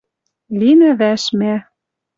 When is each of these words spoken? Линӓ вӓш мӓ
Линӓ 0.59 0.91
вӓш 0.99 1.23
мӓ 1.39 1.55